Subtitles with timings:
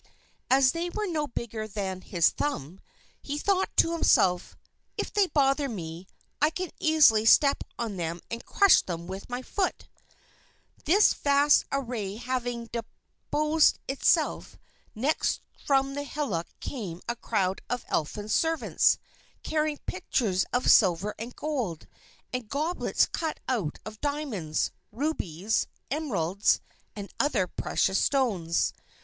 [0.49, 2.79] As they were no bigger than his thumb,
[3.21, 4.55] he thought to himself:
[4.97, 6.07] "If they bother me,
[6.41, 9.87] I can easily step on them and crush them with my foot."
[10.85, 14.57] This vast array having disposed itself,
[14.95, 18.97] next from the hillock came a crowd of Elfin servants
[19.43, 21.85] carrying pitchers of silver and gold,
[22.33, 26.59] and goblets cut out of diamonds, rubies, emeralds,
[26.95, 28.73] and other precious stones.